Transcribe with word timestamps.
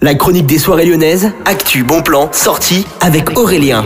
La 0.00 0.14
chronique 0.14 0.46
des 0.46 0.58
soirées 0.58 0.86
lyonnaises, 0.86 1.32
actu, 1.44 1.82
bon 1.82 2.02
plan, 2.02 2.28
sortie 2.32 2.86
avec 3.00 3.36
Aurélien. 3.36 3.84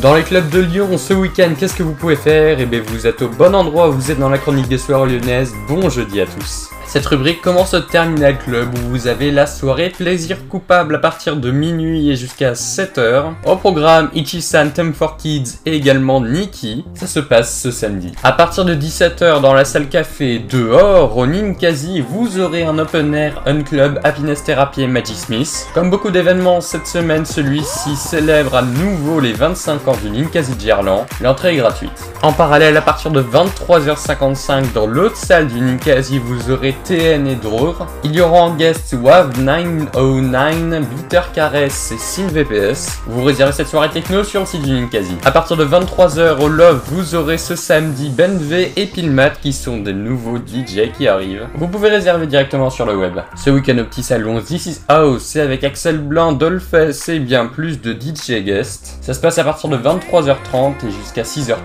Dans 0.00 0.14
les 0.14 0.22
clubs 0.22 0.48
de 0.48 0.60
Lyon, 0.60 0.96
ce 0.96 1.12
week-end, 1.12 1.50
qu'est-ce 1.58 1.74
que 1.74 1.82
vous 1.82 1.92
pouvez 1.92 2.16
faire? 2.16 2.56
Eh 2.58 2.64
bien, 2.64 2.80
vous 2.86 3.06
êtes 3.06 3.20
au 3.20 3.28
bon 3.28 3.54
endroit, 3.54 3.88
vous 3.88 4.10
êtes 4.10 4.18
dans 4.18 4.30
la 4.30 4.38
chronique 4.38 4.68
des 4.68 4.78
soirées 4.78 5.18
lyonnaises. 5.18 5.52
Bon 5.68 5.90
jeudi 5.90 6.22
à 6.22 6.24
tous. 6.24 6.70
Cette 6.94 7.06
rubrique 7.06 7.42
commence 7.42 7.74
au 7.74 7.80
Terminal 7.80 8.38
Club 8.38 8.68
où 8.72 8.90
vous 8.90 9.08
avez 9.08 9.32
la 9.32 9.48
soirée 9.48 9.90
plaisir 9.90 10.46
coupable 10.48 10.94
à 10.94 10.98
partir 11.00 11.34
de 11.34 11.50
minuit 11.50 12.08
et 12.08 12.14
jusqu'à 12.14 12.52
7h. 12.52 13.32
Au 13.44 13.56
programme 13.56 14.10
Ichisan 14.14 14.68
for 14.96 15.16
Kids 15.16 15.58
et 15.66 15.74
également 15.74 16.20
Nikki. 16.20 16.84
Ça 16.94 17.08
se 17.08 17.18
passe 17.18 17.60
ce 17.60 17.72
samedi. 17.72 18.12
À 18.22 18.30
partir 18.30 18.64
de 18.64 18.76
17h 18.76 19.40
dans 19.40 19.54
la 19.54 19.64
salle 19.64 19.88
café 19.88 20.38
dehors 20.38 21.16
au 21.16 21.26
Ninkasi, 21.26 22.00
vous 22.00 22.38
aurez 22.38 22.62
un 22.62 22.78
open 22.78 23.12
air, 23.12 23.42
un 23.44 23.62
club, 23.62 23.98
happiness 24.04 24.44
therapy 24.44 24.82
et 24.82 24.86
Magic 24.86 25.16
Smith. 25.16 25.66
Comme 25.74 25.90
beaucoup 25.90 26.12
d'événements 26.12 26.60
cette 26.60 26.86
semaine, 26.86 27.26
celui-ci 27.26 27.96
célèbre 27.96 28.54
à 28.54 28.62
nouveau 28.62 29.18
les 29.18 29.32
25 29.32 29.88
ans 29.88 29.96
du 30.00 30.10
Ninkasi 30.10 30.52
Gerland. 30.60 31.06
L'entrée 31.20 31.54
est 31.54 31.58
gratuite. 31.58 31.90
En 32.22 32.32
parallèle, 32.32 32.76
à 32.76 32.82
partir 32.82 33.10
de 33.10 33.20
23h55 33.20 34.72
dans 34.72 34.86
l'autre 34.86 35.16
salle 35.16 35.48
du 35.48 35.60
Ninkasi, 35.60 36.20
vous 36.20 36.52
aurez 36.52 36.76
TN 36.84 37.26
et 37.26 37.34
Dror. 37.36 37.86
Il 38.04 38.14
y 38.14 38.20
aura 38.20 38.42
en 38.42 38.54
guest 38.54 38.94
WAV 39.00 39.40
909, 39.40 40.84
Bitter 40.86 41.22
Caress 41.34 41.92
et 41.92 41.98
Sin 41.98 42.26
VPS. 42.26 43.00
Vous 43.06 43.24
réservez 43.24 43.52
cette 43.52 43.68
soirée 43.68 43.88
techno 43.88 44.22
sur 44.22 44.40
le 44.40 44.46
site 44.46 44.62
du 44.62 44.70
Ninkasi. 44.70 45.16
À 45.24 45.30
partir 45.30 45.56
de 45.56 45.64
23h 45.64 46.38
au 46.40 46.48
Love, 46.48 46.82
vous 46.88 47.14
aurez 47.14 47.38
ce 47.38 47.56
samedi 47.56 48.10
Ben 48.10 48.36
V 48.36 48.72
et 48.76 48.84
Pilmat 48.86 49.30
qui 49.30 49.54
sont 49.54 49.78
des 49.78 49.94
nouveaux 49.94 50.36
DJ 50.36 50.92
qui 50.96 51.08
arrivent. 51.08 51.46
Vous 51.54 51.68
pouvez 51.68 51.88
réserver 51.88 52.26
directement 52.26 52.68
sur 52.68 52.84
le 52.84 52.96
web. 52.96 53.18
Ce 53.34 53.48
week-end 53.48 53.78
au 53.78 53.84
petit 53.84 54.02
salon 54.02 54.40
This 54.40 54.66
is 54.66 54.80
House, 54.88 55.22
c'est 55.22 55.40
avec 55.40 55.64
Axel 55.64 55.98
Blanc, 55.98 56.32
Dolphus 56.32 57.08
et 57.08 57.18
bien 57.18 57.46
plus 57.46 57.80
de 57.80 57.92
DJ 57.92 58.44
guests. 58.44 58.98
Ça 59.00 59.14
se 59.14 59.20
passe 59.20 59.38
à 59.38 59.44
partir 59.44 59.70
de 59.70 59.78
23h30 59.78 60.86
et 60.86 60.90
jusqu'à 60.90 61.22
6h30. 61.22 61.56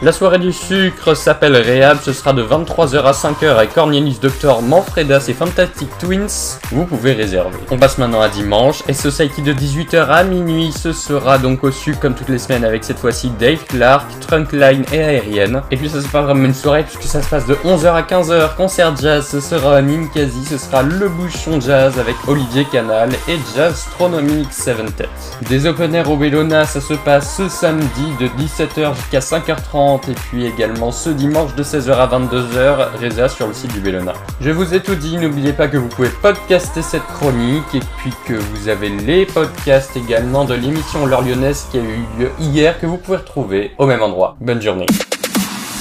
La 0.00 0.12
soirée 0.12 0.38
du 0.38 0.52
sucre 0.52 1.14
s'appelle 1.14 1.56
Rehab, 1.56 1.98
ce 2.02 2.14
sera 2.14 2.32
de 2.32 2.42
23h 2.42 3.02
à 3.02 3.12
5h 3.12 3.48
avec 3.50 3.74
Cornelius 3.74 4.18
Doctor 4.18 4.51
Manfredas 4.60 5.24
et 5.28 5.32
Fantastic 5.32 5.88
Twins, 5.98 6.58
vous 6.70 6.84
pouvez 6.84 7.12
réserver. 7.12 7.58
On 7.70 7.78
passe 7.78 7.96
maintenant 7.96 8.20
à 8.20 8.28
dimanche, 8.28 8.82
et 8.88 8.92
Society 8.92 9.40
de 9.40 9.54
18h 9.54 10.08
à 10.08 10.24
minuit, 10.24 10.72
ce 10.72 10.92
sera 10.92 11.38
donc 11.38 11.64
au 11.64 11.70
sud 11.70 11.98
comme 11.98 12.14
toutes 12.14 12.28
les 12.28 12.38
semaines 12.38 12.64
avec 12.64 12.84
cette 12.84 12.98
fois-ci 12.98 13.30
Dave 13.38 13.64
Clark, 13.68 14.04
Trunkline 14.20 14.84
et 14.92 15.02
Aérienne. 15.02 15.62
Et 15.70 15.76
puis 15.76 15.88
ça 15.88 16.02
c'est 16.02 16.10
pas 16.10 16.22
vraiment 16.22 16.44
une 16.44 16.54
soirée 16.54 16.82
puisque 16.82 17.04
ça 17.04 17.22
se 17.22 17.28
passe 17.28 17.46
de 17.46 17.54
11h 17.54 17.86
à 17.86 18.02
15h, 18.02 18.54
concert 18.56 18.94
jazz, 18.96 19.26
ce 19.26 19.40
sera 19.40 19.80
Ninkasi, 19.80 20.44
ce 20.44 20.58
sera 20.58 20.82
Le 20.82 21.08
Bouchon 21.08 21.60
Jazz 21.60 21.98
avec 21.98 22.16
Olivier 22.26 22.66
Canal 22.70 23.10
et 23.28 23.38
Jazz 23.54 23.72
Astronomic 23.72 24.52
7 24.52 24.96
Tête. 24.96 25.08
Des 25.48 25.66
open 25.66 25.94
air 25.94 26.10
au 26.10 26.16
Bellona, 26.16 26.64
ça 26.64 26.80
se 26.80 26.94
passe 26.94 27.36
ce 27.36 27.48
samedi 27.48 28.12
de 28.18 28.26
17h 28.26 28.94
jusqu'à 28.96 29.20
5h30 29.20 30.10
et 30.10 30.14
puis 30.14 30.46
également 30.46 30.90
ce 30.90 31.10
dimanche 31.10 31.54
de 31.54 31.62
16h 31.62 31.92
à 31.92 32.06
22h, 32.06 32.88
Reza 33.00 33.28
sur 33.28 33.46
le 33.46 33.54
site 33.54 33.72
du 33.72 33.80
Bellona. 33.80 34.12
Je 34.44 34.50
vous 34.50 34.74
ai 34.74 34.80
tout 34.80 34.96
dit, 34.96 35.18
n'oubliez 35.18 35.52
pas 35.52 35.68
que 35.68 35.76
vous 35.76 35.86
pouvez 35.86 36.08
podcaster 36.08 36.82
cette 36.82 37.06
chronique 37.14 37.62
et 37.74 37.80
puis 37.98 38.10
que 38.26 38.32
vous 38.32 38.68
avez 38.68 38.88
les 38.88 39.24
podcasts 39.24 39.96
également 39.96 40.44
de 40.44 40.54
l'émission 40.54 41.06
L'heure 41.06 41.22
lyonnaise 41.22 41.66
qui 41.70 41.78
a 41.78 41.80
eu 41.80 42.00
lieu 42.18 42.30
hier 42.40 42.80
que 42.80 42.86
vous 42.86 42.96
pouvez 42.96 43.18
retrouver 43.18 43.70
au 43.78 43.86
même 43.86 44.02
endroit. 44.02 44.36
Bonne 44.40 44.60
journée. 44.60 44.86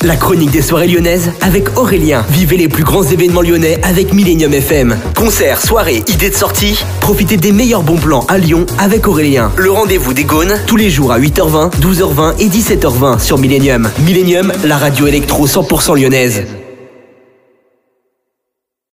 La 0.04 0.16
chronique 0.16 0.52
des 0.52 0.62
soirées 0.62 0.88
lyonnaises 0.88 1.32
avec 1.42 1.76
Aurélien. 1.76 2.24
Vivez 2.30 2.56
les 2.58 2.68
plus 2.68 2.84
grands 2.84 3.02
événements 3.02 3.42
lyonnais 3.42 3.80
avec 3.84 4.14
Millennium 4.14 4.54
FM. 4.54 4.96
Concerts, 5.16 5.60
soirées, 5.60 6.04
idées 6.08 6.30
de 6.30 6.36
sortie. 6.36 6.84
Profitez 7.00 7.38
des 7.38 7.54
meilleurs 7.54 7.82
bons 7.82 7.98
plans 7.98 8.26
à 8.28 8.38
Lyon 8.38 8.68
avec 8.78 9.08
Aurélien. 9.08 9.52
Le 9.58 9.72
rendez-vous 9.72 10.14
des 10.14 10.24
Gaunes 10.24 10.54
tous 10.68 10.78
les 10.78 10.92
jours 10.92 11.12
à 11.12 11.20
8h20, 11.20 11.72
12h20 11.80 12.38
et 12.38 12.48
17h20 12.48 13.18
sur 13.18 13.40
Millennium. 13.40 13.90
Millennium, 14.06 14.54
la 14.64 14.78
radio 14.78 15.08
électro 15.08 15.48
100% 15.48 16.00
lyonnaise. 16.00 16.44